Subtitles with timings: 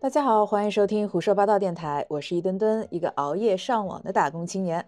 [0.00, 4.86] 大家好，欢迎收听胡说八道电台，我是一墩墩，一个熬夜上网的打工青年。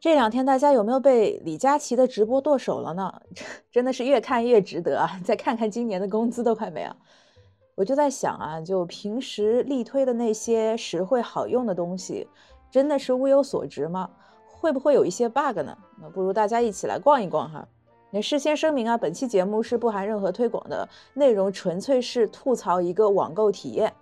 [0.00, 3.22] 这两天大家有没有被李佳琦的直播剁手了呢？
[3.70, 5.20] 真的是越看越值得啊！
[5.24, 6.96] 再看看今年的工资都快没了。
[7.76, 12.26] 我就在想啊，就平时力推的那些实惠好用的东西，
[12.68, 14.10] 真的是物有所值吗？
[14.48, 15.78] 会不会有一些 bug 呢？
[16.02, 17.64] 那不如大家一起来逛一逛哈。
[18.10, 23.94] 那事先声明啊，本期节目是不含任何推广的内容，纯粹是吐槽一个网购体验。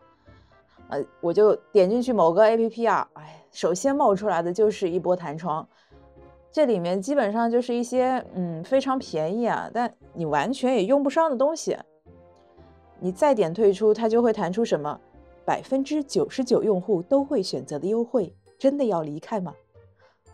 [0.89, 5.67] 呃，我就点进去某个 APP 啊，哎，首先冒出来的就是一波弹窗，
[6.53, 11.77] 这里面基本上就是一些嗯非常便宜啊，但你完全也用不上的东西。
[13.01, 15.01] 你再点退出，它就会弹出什么
[15.45, 19.55] 百分之九十九用户都会选择的优惠，真的要离开吗？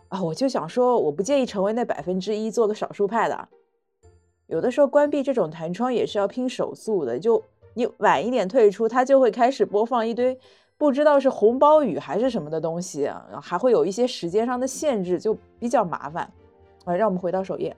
[0.09, 3.47] 啊，我就想说，我不介意成为那百分之一，做个少数派的。
[4.47, 7.41] 有的时候关闭这种弹窗也是要拼手速的，就。
[7.73, 10.37] 你晚一点退出，它就会开始播放一堆
[10.77, 13.09] 不知道是红包雨还是什么的东西，
[13.41, 16.31] 还会有一些时间上的限制，就比较麻烦。
[16.85, 17.75] 啊，让我们回到首页。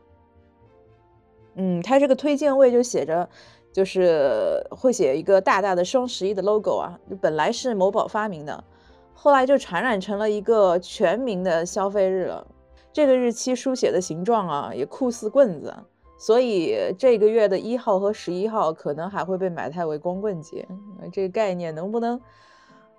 [1.55, 3.27] 嗯，它这个推荐位就写着，
[3.71, 8.63] 就是会写一个大大的双十一的 logo 啊，本来是某宝发明的，
[9.13, 12.47] 后来就传染成了一个全民的消费日了。
[12.93, 15.75] 这个日期书写的形状啊，也酷似棍子。
[16.17, 20.65] 所以这个月的一号和十一号可能还会被买太为光棍节，
[21.11, 22.21] 这个概念能不能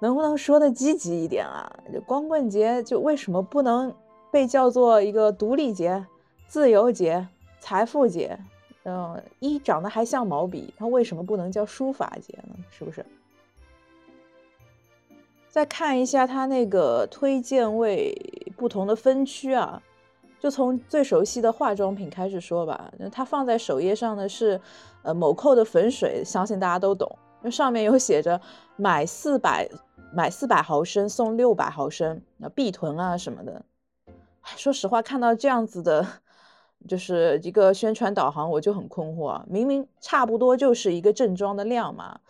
[0.00, 1.70] 能不能说的积极一点啊？
[1.92, 3.94] 这光棍节就为什么不能
[4.30, 6.04] 被叫做一个独立节、
[6.46, 7.26] 自由节、
[7.60, 8.38] 财富节？
[8.82, 12.54] 嗯，一长得还像毛笔，它为什么不能叫书法节呢？
[12.70, 13.06] 是不是？
[15.48, 18.14] 再看一下它那个推荐位
[18.56, 19.82] 不同的分区啊。
[20.44, 22.92] 就从最熟悉的化妆品开始说吧。
[23.10, 24.60] 它放在首页上的是，
[25.02, 27.10] 呃，某蔻的粉水，相信大家都懂。
[27.40, 28.38] 那上面有写着
[28.76, 29.66] 买四百
[30.12, 33.64] 买四百毫升送六百毫升，那碧臀啊什么的。
[34.54, 36.06] 说实话，看到这样子的，
[36.86, 39.42] 就是一个宣传导航，我就很困惑。
[39.46, 42.20] 明明差不多就是一个正装的量嘛，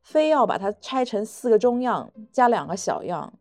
[0.00, 3.32] 非要把它拆成四个中样加两个小样。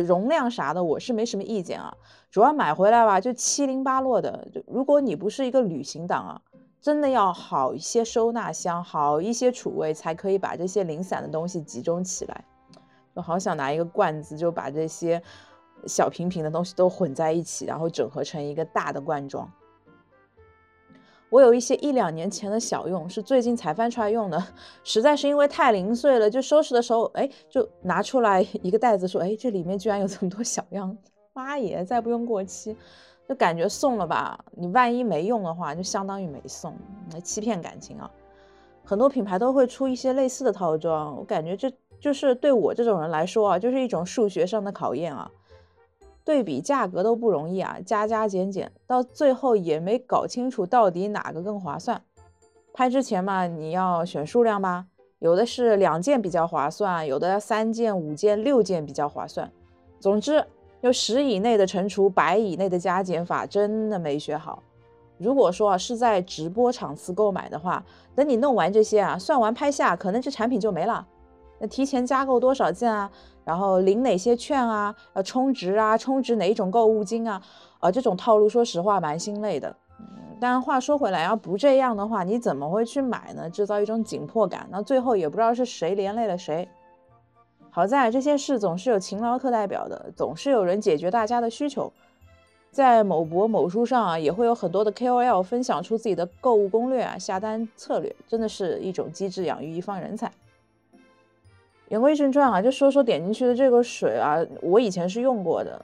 [0.00, 1.92] 容量啥的我是没什么意见啊，
[2.30, 4.48] 主要买回来吧就七零八落的。
[4.52, 6.40] 就如果你不是一个旅行党啊，
[6.80, 12.44] 真的要好一些收纳箱，好一些储位，才可以把这些零散的东西集中起来。
[13.14, 15.22] 就好想拿一个罐子，就把这些
[15.86, 19.50] 小瓶瓶的东西都混在一起，然后整合成一个大的罐装。
[21.32, 24.44] 我有一些一两年前的小用，是最近才翻出来用的，
[24.84, 30.94] 实在是因为太零碎了，就收拾的时候，哎，就拿出来一个袋子，说，哎，这里面居然有这么多小样，
[31.32, 32.76] 妈耶，再不用过期，
[33.26, 36.76] 就感觉送了吧，你万一没用的话，就相当于没送，
[37.24, 38.10] 欺骗感情啊！
[38.84, 45.30] 很多品牌都会出一些类似的套装，我感觉这就是对我这种人来说啊，就是一种数学上的考验啊。
[46.24, 52.00] 对比价格都不容易啊，加加减减，到最后也没搞清楚到底哪个更划算。
[52.72, 54.86] 拍之前嘛，你要选数量吧，
[55.18, 59.50] 有的是两件比较划算，有的三件、五件、六件比较划算。
[60.00, 60.44] 总之，
[60.82, 64.62] 就十以内的乘除，百以内的加减法，真的没学好。
[65.18, 67.84] 如果说是在直播场次购买的话，
[68.14, 71.06] 等你弄完这些啊，算完拍下，可能这产品就没了。
[71.62, 73.08] 那提前加购多少件啊？
[73.44, 74.92] 然后领哪些券啊？
[75.14, 75.96] 要充值啊？
[75.96, 77.40] 充值哪一种购物金啊？
[77.78, 79.72] 啊，这种套路说实话蛮心累的。
[80.00, 83.48] 嗯，但话说回来，要不这样的话，你怎么会去买呢？
[83.48, 86.68] 制造一种紧迫感，那最后也不知道是谁连累了谁。
[87.70, 91.92] 好在这些事总是有勤劳课代表的，总是有人解决大家的需求。
[92.72, 100.32] 在某博某书上啊，也会有很多的 KOL 分享出自己的购物攻略啊、下单策略，真的是一种机智养育一方人才。
[101.92, 105.78] 言归正传啊，就说说点进去的这个水啊，我以前是用过的，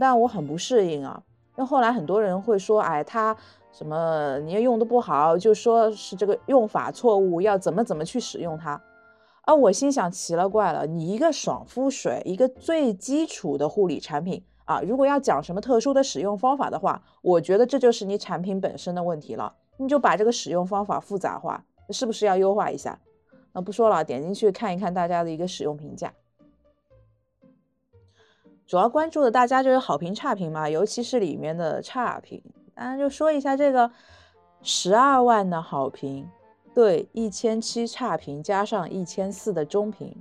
[0.00, 1.22] 但我很不适应啊。
[1.58, 3.36] 因为后来很多人会说，哎，它
[3.70, 8.80] 什么你也用的不好，就说是这个用法错误，要怎么怎么去使用它。
[9.42, 19.52] 啊，我心想奇了怪了，你一个爽肤水，一个最基础的护理产品啊，如果要讲什么特殊的使用方法的话，我觉得这就是你产品本身的问题了。
[19.76, 22.98] 你就把这个使用方法复杂化，是不是要优化一下？
[23.52, 26.12] 那不说了，点进去看一看大家的一个使用评价。
[28.66, 32.40] 主要关注的大家就是好评差评嘛，尤其是里面的差评。
[32.74, 33.90] 当然就说一下这个
[34.62, 36.28] 十二万的好评，
[36.72, 40.16] 对一千七差评加上一千四的中评，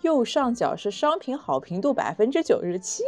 [0.00, 3.02] 右上角是商品好评度百分之九十七。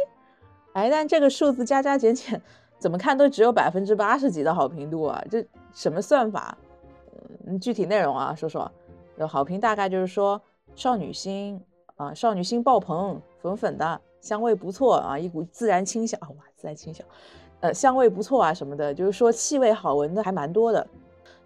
[0.73, 2.39] 哎，但这个数字加加减减，
[2.77, 5.25] 怎么看都只有百分之八十几的好评度啊？
[5.31, 5.43] 这
[5.73, 6.55] 什么算法？
[7.47, 8.71] 嗯，具体内容啊，说说。
[9.17, 10.41] 有好评大概就是说
[10.75, 11.61] 少女心
[11.95, 17.05] 啊，少女心爆棚，粉粉的，香味不错啊，一股自然清香啊，哇，自然清香，
[17.61, 20.87] 呃，香味不错啊什么的，就是说气味好闻的还蛮多的，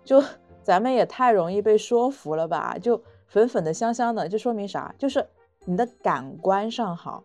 [0.03, 0.21] 就
[0.62, 2.77] 咱们也太容易被说服了吧？
[2.77, 4.94] 就粉粉的、香香的，就说明啥？
[4.97, 5.25] 就是
[5.63, 7.24] 你的感官上好，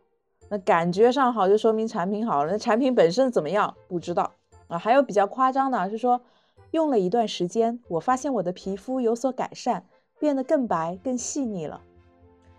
[0.48, 4.30] 那感觉上好就说明产品好了，那产品本身怎么样不知道
[4.68, 4.78] 啊？
[4.78, 6.20] 还有比较夸张的是说，
[6.70, 9.84] 用了一段时间，我发现我的皮肤有所改善，
[10.18, 11.80] 变得更白、更细腻了。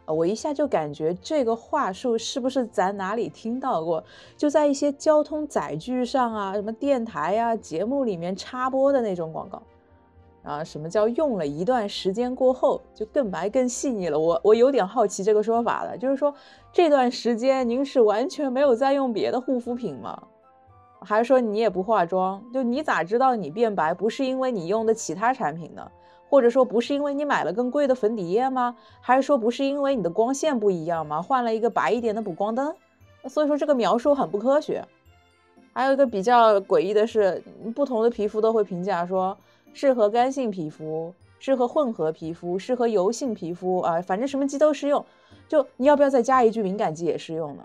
[0.06, 4.02] 我一下就感觉这个话术是不是咱哪里听到过？
[4.38, 9.62] 就在一些交通载具上啊，什么电台呀、节目里面插播的那种广告
[10.44, 10.64] 啊？
[10.64, 14.18] 什么叫用了一段时间过后就更白更细腻了？
[14.18, 16.34] 我我有点好奇这个说法了，就是说
[16.72, 20.18] 这段时间您是完全没有在用别的护肤品吗？
[21.02, 22.42] 还是说你也不化妆？
[22.54, 25.92] 就你咋知道你变白不是因为你用的其他产品呢？
[26.30, 28.76] 或者说不是因为你买了更贵的粉底液吗？
[29.02, 31.22] 还是说不是因为你的光线不一样吗？
[31.22, 32.74] 换了一个白一点的补光灯？
[33.30, 34.86] 所以说这个描述很不科学。
[35.74, 37.44] 还有一个比较诡异的是，
[37.76, 39.38] 不同的皮肤都会评价说
[39.74, 45.06] 适合干性皮肤、适合混合皮肤、适合油性皮肤啊，反正什么肌都适用。
[45.48, 47.64] 就你要不要再加一句敏感肌也适用呢？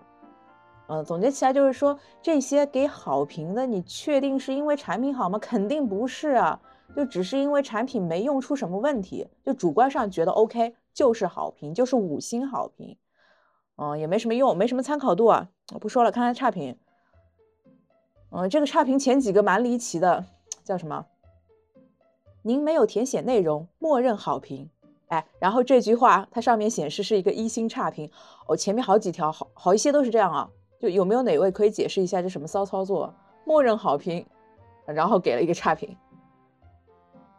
[0.89, 5.39] 嗯，总结起来就是说这些给好评的，你确定是因为产品好吗？
[5.39, 6.61] 肯定不是啊。
[6.95, 12.97] 就只是因为产品没用出什么问题，就主观上觉得 OK，就是好评，就是五星好评，
[13.77, 15.49] 嗯，也没什么用，没什么参考度啊。
[15.73, 16.77] 我不说了，看看差评。
[18.31, 20.25] 嗯，这个差评前几个蛮离奇的，
[20.65, 21.07] 叫什么？
[22.43, 24.69] 您没有填写内容，默认好评。
[25.09, 28.11] 哎，然后这句话它上面显示是一个一星差评。
[28.47, 30.51] 哦，前面好几条，好好一些都是这样啊。
[30.81, 33.15] 就有没有哪位可以解释一下这什么骚操作？
[33.45, 34.27] 默认好评，
[34.87, 35.97] 然后给了一个差评。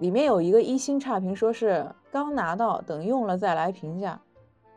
[0.04, 4.20] 里面有一个一星差评，说是刚拿到，等用了再来评价。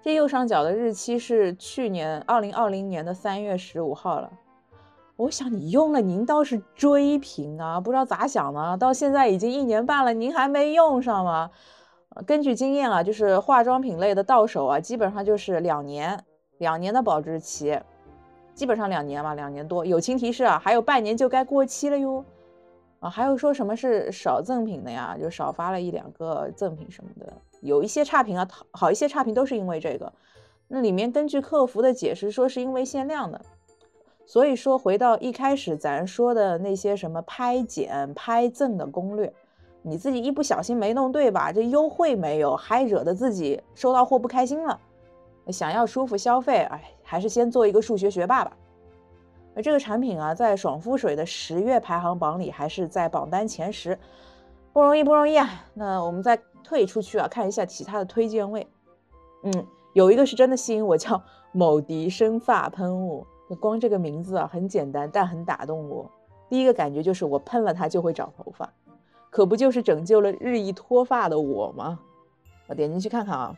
[0.00, 4.30] 这右上角的日期是去年二零二零年的三月十五号了。
[5.16, 11.50] 我想你用了，您倒是追评啊，不知道咋想的，到现在已经一年半了，您还没用上吗？
[12.24, 16.22] 根据经验啊，就是化妆品类的到手啊，基本上就是两年，
[16.58, 17.76] 两年的保质期，
[18.54, 19.84] 基本上两年嘛，两年多。
[19.84, 22.24] 友情提示啊，还有半年就该过期了哟。
[23.00, 25.16] 啊，还有说什么是少赠品的呀？
[25.20, 30.12] 就少发了一两个赠品什么的，有一些差评啊，好一些差评都是因为这个。
[30.68, 33.40] 那里面根据客服的解释说是因为限量的，
[34.24, 39.32] 所以说回到一开始咱说的那些什么拍减、拍赠的攻略，
[39.82, 41.52] 你自己一不小心没弄对吧？
[41.52, 44.80] 这优惠没有，还惹得自己收到货不开心了。
[45.48, 48.56] 想要舒服消费，哎，还是先做一个数学学霸吧。
[49.56, 53.98] 而这个产品啊，在爽肤水的十月排行榜里还是在榜单前十，
[54.70, 55.48] 不容易不容易啊。
[55.72, 58.66] 那我们再退出去啊，看一下其他的推荐位。
[59.44, 61.22] 嗯，有一个是真的吸引我，叫
[61.52, 63.26] 某迪生发喷雾。
[63.58, 66.10] 光这个名字啊，很简单，但很打动我。
[66.50, 68.70] 第一个感觉就是我喷了它就会长头发，
[69.30, 71.98] 可不就是拯救了日益脱发的我吗？
[72.66, 73.56] 我点进去看看啊。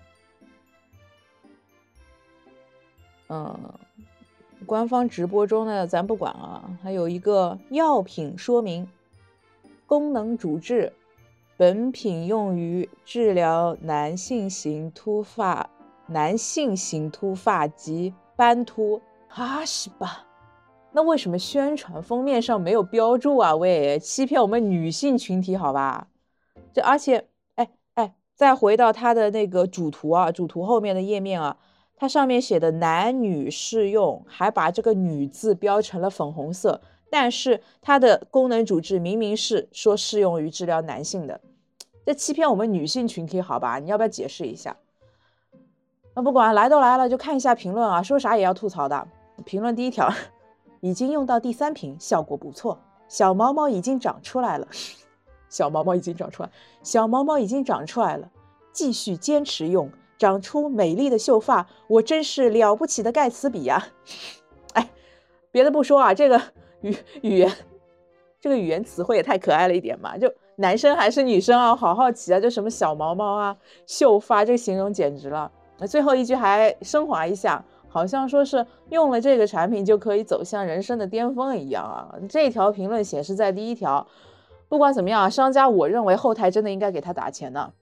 [3.30, 3.58] 嗯。
[4.68, 8.86] 官方直播中呢，咱不管啊，还有一个药品说明，
[9.86, 10.92] 功能主治，
[11.56, 15.70] 本品用于治疗男性型秃发、
[16.06, 19.00] 男性型秃发及斑秃。
[19.28, 20.26] 啊，是吧？
[20.92, 23.56] 那为什么宣传封面上没有标注啊？
[23.56, 26.08] 喂，欺骗我们女性群体好吧？
[26.74, 31.56] 这而且，哎哎，再回到它的那个主图啊，主图后面的页面啊。
[32.00, 41.40] 它上面写的男女适用，还把这个“女”字标成了粉红色，但是它的功能主治明明是说适用于治疗男性的，
[42.06, 43.80] 这欺骗我们女性群体，好吧？
[43.80, 44.76] 你要不要解释一下？
[46.14, 49.08] 那不管，来都来了，就看一下评论啊，说啥也要吐槽的。
[49.44, 50.08] 评论第一条，
[50.80, 52.78] 已经用到第三瓶，效果不错，
[53.08, 54.68] 小毛毛已经长出来了，
[55.50, 56.50] 小毛毛已经长出来，
[56.82, 58.30] 小毛毛已经长出来了，
[58.72, 59.90] 继续坚持用。
[60.18, 63.86] 长出美丽的秀发，我真是了不起的盖茨比呀！
[64.74, 64.90] 哎，
[65.50, 66.40] 别的不说啊，这个
[66.80, 67.50] 语语言，
[68.40, 70.18] 这个语言词汇也太可爱了一点嘛！
[70.18, 71.74] 就男生还是女生啊？
[71.74, 72.40] 好好奇啊！
[72.40, 73.56] 就什么小毛毛啊、
[73.86, 75.50] 秀发，这个形容简直了。
[75.78, 82.12] 那最后一句还升华一下，好像说是用了这个产品就可以走向人生的巅峰一样啊！
[82.28, 84.04] 这条评论显示在第一条。
[84.68, 87.72] 不管怎么样啊，商家我认为后台真的应该给他打钱呢。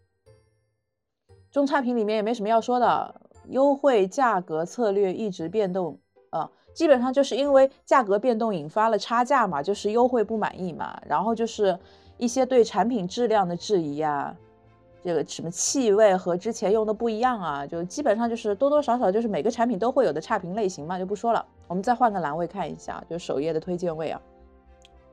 [1.57, 3.15] 中差评里面也没什么要说的，
[3.49, 5.99] 优惠价格策略一直变动
[6.29, 11.79] 啊，基本上就是因为价格变动引发了差价嘛，就是优惠不满意嘛，然后就是
[12.19, 14.37] 一些对产品质量的质疑呀，
[15.03, 21.43] 这个什么气味和之前用的不一样啊，就基本上就是多多少少就是每个产品都会有的差评类型嘛，就不说了。
[21.69, 24.21] 我们再换个栏位看一下，就首页的推荐位啊，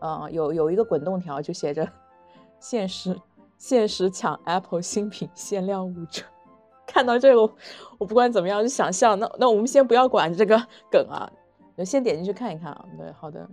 [0.01, 1.87] 嗯，有有一个滚动条就写着
[2.59, 3.17] 限时
[3.57, 6.21] 限时抢 Apple 新品限量五折。
[6.85, 7.41] 看到这个，
[7.97, 9.15] 我不管怎么样就想笑。
[9.15, 10.61] 那那我们先不要管这个
[10.91, 11.31] 梗啊，
[11.77, 12.85] 就先点进去看一看啊。
[12.97, 13.47] 对，好的，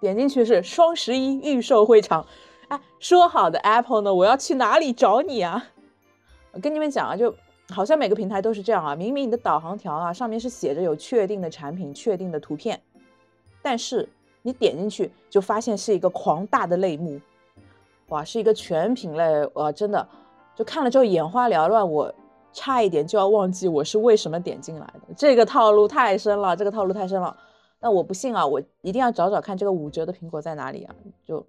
[0.00, 2.26] 点进去是双十一预售会场。
[2.68, 4.14] 哎，说好的 Apple 呢？
[4.14, 5.64] 我要去哪里找你啊？
[6.52, 7.34] 我跟你们讲啊，就
[7.68, 8.96] 好像每个平台都是这样啊。
[8.96, 12.80] 明明你的导航条啊上面是写着有确定的产品、确定的图片，
[13.62, 14.08] 但是
[14.42, 17.20] 你点进去就发现是一个狂大的类目，
[18.08, 20.08] 哇，是一个全品类，哇，真的
[20.56, 22.14] 就看了之后眼花缭乱，我。
[22.52, 27.36] 差一点就要忘记我是为什么点进来的，这个套路太深了，这个套路太深了。
[27.78, 30.94] 那我不信啊，我一定要找找看这个五折的苹果在哪里啊？
[31.24, 31.46] 就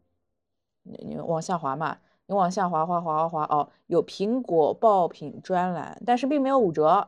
[0.83, 7.05] 你你往下滑嘛，你往下滑滑滑滑滑哦，有苹果爆品专栏，但是并没有五折，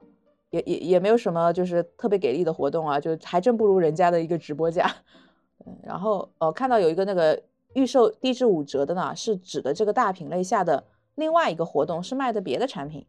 [0.50, 4.92] 也也也没有什么就是特别给力的活动啊，就还真不如人家的一个直播价。
[5.66, 7.42] 嗯，然后哦，看到有一个那个
[7.76, 10.84] 预售低至五折的呢，是指的这个大品类下的
[11.16, 13.06] 另外一个活动，是卖的别的产品。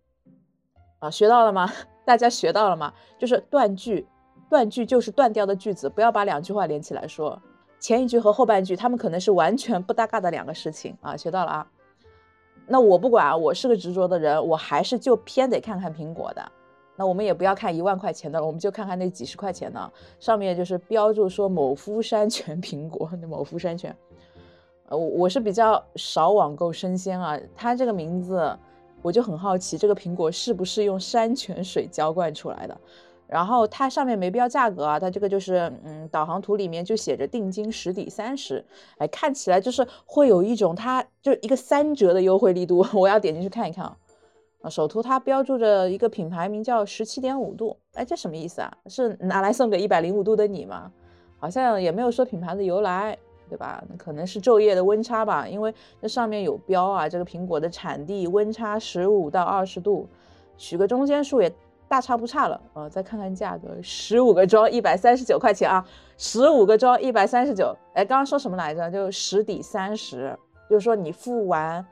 [1.10, 1.70] 学到了吗？
[2.04, 2.92] 大家学到了吗？
[3.18, 4.06] 就是断句，
[4.50, 7.40] 断句就是断掉的句子，不要把两句话连起来说，
[7.80, 11.16] 前一句和后半句，他们可能是完全不搭嘎的两个事情啊。
[11.16, 11.66] 学到了啊。
[12.66, 16.52] 那我不管，我是个执着的人，我还是就偏得看看苹果的。
[16.96, 23.96] 那我们也不要看一万块钱的了，我们就看看那几十块钱的，上面就是标注说某夫山泉苹果，那某夫山泉。
[24.88, 28.56] 呃，我是比较少网购生鲜啊，它这个名字。
[29.04, 32.74] 我就很好奇，这个苹果是不是用山泉水浇灌出来的？
[33.26, 38.64] 然后它上面没标价格啊，它这个就是嗯，导航图里面就写着定金实抵三十，
[38.96, 42.86] 哎，看起来就是会有一种它就一个三折的优惠力度。
[42.94, 43.94] 我要点进去看一看啊。
[44.62, 48.72] 啊，首图它标注着一个品牌名叫十七点五度，哎，这什么意思啊？
[48.86, 50.90] 是拿来送给一百零五度的你吗？
[51.38, 53.18] 好像也没有说品牌的由来。
[53.54, 53.80] 对吧？
[53.88, 60.08] 那可能是昼夜的温差吧，因为那上面有标啊，这个苹果的产地温差十五到二十度，
[60.56, 61.48] 取个中间数也
[61.86, 62.88] 大差不差了啊。
[62.88, 65.86] 再看看价格，十五个装一百三十九块钱啊，
[66.18, 67.72] 十五个装一百三十九。
[67.92, 68.90] 哎，刚刚说什么来着？
[68.90, 70.36] 就十抵三十，
[70.68, 71.86] 就是说你付完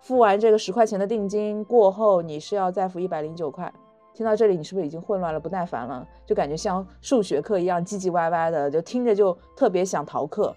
[0.00, 3.72] 付完这个十块钱的定金过后，你是要再付一百零九块。
[4.12, 6.06] 听到这里，你是不是已经混乱了、不耐烦了？
[6.26, 10.54] 就感觉像数学课一样唧唧歪歪的，就听着就特别想逃课。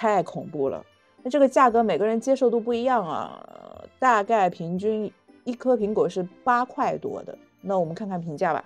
[0.00, 0.82] 太恐怖了，
[1.22, 3.38] 那这个价格每个人接受度不一样啊，
[3.98, 5.12] 大概平均
[5.44, 7.36] 一颗苹果是八块多的。
[7.60, 8.64] 那我们看看评价吧。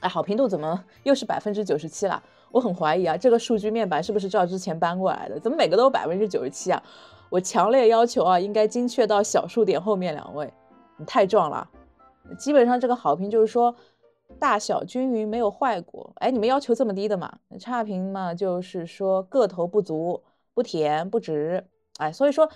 [0.00, 2.22] 哎，好评度怎么又是百分之九十七了？
[2.50, 5.40] 我很怀疑啊，这个数据面板是不是照之前搬过来的？
[5.40, 6.82] 怎么每个都百分之九十七啊？
[7.30, 10.52] 我强烈要求啊，应该精确到小数点后面两位。
[10.98, 11.66] 你太壮了，
[12.38, 13.74] 基本上这个好评就是说。
[14.38, 16.12] 大小均匀，没有坏过。
[16.16, 17.32] 哎，你们要求这么低的嘛？
[17.58, 21.64] 差评嘛，就是说个头不足，不甜不直。
[21.98, 22.48] 哎，所以说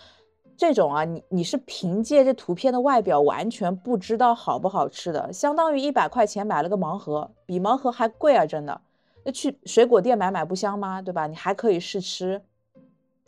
[0.56, 8.44] 这种啊，你你是凭借这图片的外表完全不知道好不好吃的，相当于一百块钱买了个盲盒，比盲盒还贵啊！
[8.44, 8.80] 真的，
[9.25, 11.00] 那去水果店买买不香吗？
[11.00, 11.26] 对吧？
[11.26, 12.42] 你还可以试吃。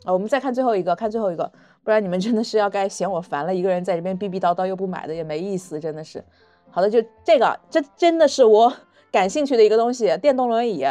[0.03, 1.49] 啊，我们再看最后一个，看最后一个，
[1.83, 6.23] 不然你们真的是要该嫌我烦了，一个人在这边逼逼叨叨又不买的也没意思，真的是。
[6.71, 8.71] 好的，就这个，这真的是我
[9.11, 10.85] 感兴趣的一个东西，电动轮椅。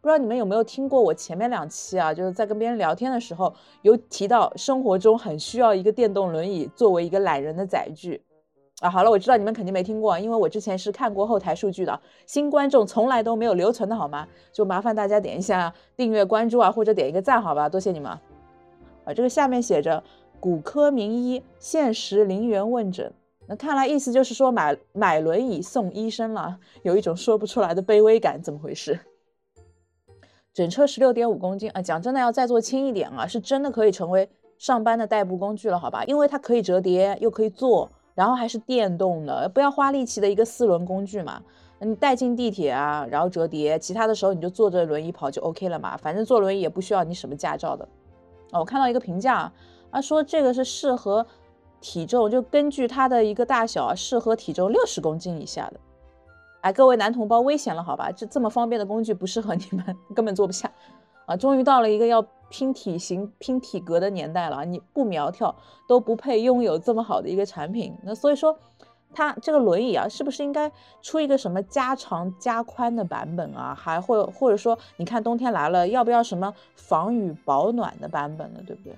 [0.00, 3.52] 不知道你们有没有听过我前面两期啊，就是在跟别人聊天的时候，
[3.82, 8.22] 有提到生活中很需要一个电动轮椅作为一个懒人的载具
[8.80, 8.88] 啊。
[8.88, 14.28] 好了，我知道你们肯定没听过，因为我之前是看过后台数据的，新观众从来都没有留存的好吗？
[14.52, 18.12] 就麻烦大家点一下订阅关注啊，或者点一个赞，好吧，多谢你们。
[19.04, 20.00] 啊，这个下面写着
[20.38, 23.12] 骨科名医限时零元问诊。
[23.48, 28.98] 那看来意思就是说买买轮椅送医生了，有一种说不出来的卑微感，怎么回事？
[30.52, 36.02] 整车十六点五公斤啊，讲真的要再做轻一点啊，是真的可以成为上班的代步工具了，好吧？
[36.06, 41.40] 因为它可以折叠，又可以坐，然后还是电动的，不要花力气的一个四轮工具嘛。
[41.78, 45.96] 你带进地铁啊，然后折叠，其他的时候你就坐着轮椅跑就 OK 了嘛。
[45.96, 47.86] 反正坐轮椅也不需要你什么驾照的。
[48.52, 49.52] 哦，我看到一个评价
[49.90, 51.24] 啊，说这个是适合。
[51.80, 55.80] 体重就根据它的一个大小啊，适合体重六十公斤以下的。
[56.62, 58.10] 哎，各位男同胞危险了，好吧？
[58.10, 60.68] 这这么方便的工具不适合你们， 根本坐不下
[61.26, 61.36] 啊！
[61.36, 65.54] 终于到了一个要拼体型、拼体格的年代了，你不苗条
[65.86, 67.96] 都不配拥有这么好的一个产品。
[68.02, 68.58] 那所以说，
[69.14, 70.70] 它这个轮椅啊，是不是应该
[71.02, 73.72] 出一个什么加长加宽的版本啊？
[73.72, 78.60] 还或或者说，你看冬天来了，要不要什么防雨保暖的版本呢？
[78.66, 78.96] 对不对？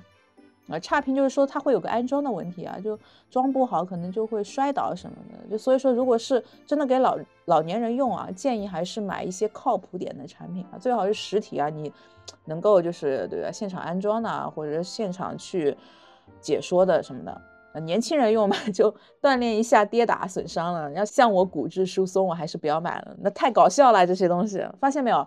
[0.68, 2.98] 啊，差评就是说它会有个安装的问题啊，就
[3.30, 5.50] 装不好可能就会摔倒什么的。
[5.50, 11.92] 就所以说，如果是真的给老老年人用啊，建议还是买一些靠谱点的产品啊，最好是实体啊，你
[12.44, 15.76] 能够就是对吧，现场安装的或者现场去
[16.40, 17.40] 解说的什么的。
[17.82, 20.90] 年轻人用嘛， 就锻炼一下跌打损伤了。
[20.92, 24.04] 要像我骨质疏松，我还是不要买了，那太搞笑了。
[24.04, 25.26] 这些东西发现没有？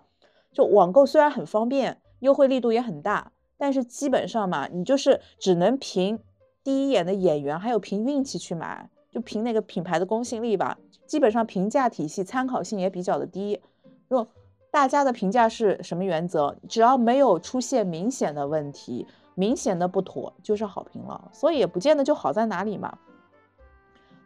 [0.51, 3.31] 就网购虽然很方便，优惠力度也很大，
[3.61, 6.17] 但是基本上嘛，你就是只能凭
[6.63, 10.79] 第一眼的眼缘，还有凭运气去买，就凭那个品牌的公信力吧。
[11.05, 13.61] 基本上评价体系参考性也比较的低。
[14.07, 14.27] 如果
[14.71, 16.55] 大家的评价是什么原则？
[16.67, 19.05] 只要没有出现明显的问题。
[19.33, 22.97] 明显的不妥就是好评了，所以也不见得就好在哪里嘛。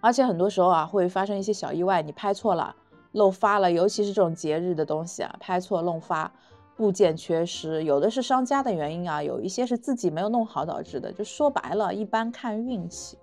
[0.02, 2.76] 而且很多时候啊，会发生一些小意外，你拍错了、
[3.12, 6.30] 漏发了，尤其是这种节日的东西啊，拍错漏发，
[6.76, 11.12] 部件缺失，有的是商家的原因啊，有一些是自己没有弄好导致的。
[11.12, 13.18] 就说白了，一般看运气。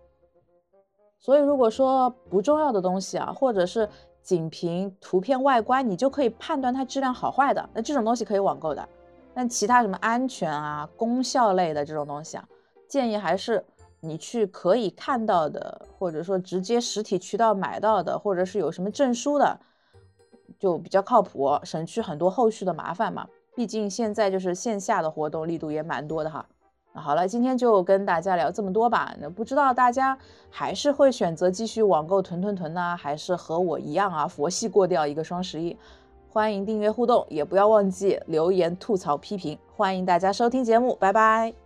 [1.18, 3.88] 所以如果说不重要的东西啊，或者是
[4.22, 8.88] 仅凭图片外观，你就可以判断它质量好坏的，那这种东西可以网购的。
[9.34, 12.48] 但其他什么安全啊、功效类的这种东西啊，
[12.88, 13.64] 建议还是
[14.00, 19.60] 你去可以看到的，或者说直接实体渠道买到的，或者是有什么证书的，
[20.58, 23.28] 就比较靠谱，省去很多后续的麻烦嘛。
[23.54, 26.44] 毕竟现在就是线下的活动力度也蛮多的哈。
[26.94, 29.14] 那好了，今天就跟大家聊这么多吧。
[29.20, 30.16] 那不知道大家
[30.50, 35.76] 还是会选择继续网购囤囤囤呢，还是和我一样啊，佛系过掉一个双十一？
[36.28, 39.58] 欢迎订阅互动，也不要忘记留言吐槽批评。
[39.76, 41.61] 欢迎大家收听节目，拜拜。